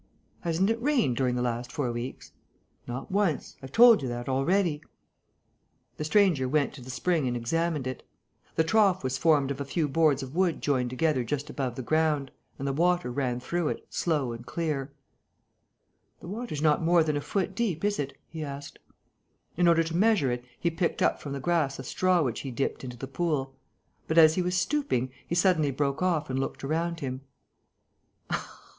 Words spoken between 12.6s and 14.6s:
the water ran through it, slow and